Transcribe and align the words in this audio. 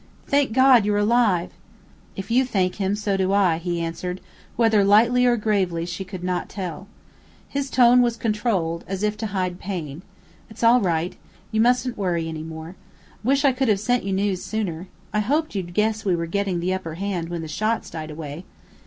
"Thank 0.25 0.51
God 0.51 0.83
you're 0.83 0.97
alive!" 0.97 1.51
"If 2.15 2.31
you 2.31 2.43
thank 2.43 2.77
Him, 2.77 2.95
so 2.95 3.15
do 3.17 3.31
I," 3.33 3.59
he 3.59 3.79
answered, 3.79 4.19
whether 4.55 4.83
lightly 4.83 5.27
or 5.27 5.37
gravely 5.37 5.85
she 5.85 6.03
could 6.03 6.23
not 6.23 6.49
tell. 6.49 6.87
His 7.47 7.69
tone 7.69 8.01
was 8.01 8.17
controlled, 8.17 8.83
as 8.87 9.03
if 9.03 9.15
to 9.17 9.27
hide 9.27 9.59
pain. 9.59 10.01
"It's 10.49 10.63
all 10.63 10.81
right. 10.81 11.15
You 11.51 11.61
mustn't 11.61 11.99
worry 11.99 12.27
any 12.27 12.41
more. 12.41 12.75
Wish 13.23 13.45
I 13.45 13.51
could 13.53 13.67
have 13.67 13.79
sent 13.79 14.03
you 14.03 14.11
news 14.11 14.41
sooner. 14.43 14.87
I 15.13 15.19
hoped 15.19 15.53
you'd 15.53 15.75
guess 15.75 16.03
we 16.03 16.15
were 16.15 16.25
getting 16.25 16.61
the 16.61 16.73
upper 16.73 16.95
hand 16.95 17.29
when 17.29 17.43
the 17.43 17.47
shots 17.47 17.91
died 17.91 18.09
away. 18.09 18.43